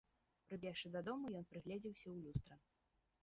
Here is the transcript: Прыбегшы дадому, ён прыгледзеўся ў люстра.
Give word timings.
Прыбегшы 0.51 0.87
дадому, 0.95 1.25
ён 1.41 1.45
прыгледзеўся 1.53 2.05
ў 2.09 2.17
люстра. 2.25 2.55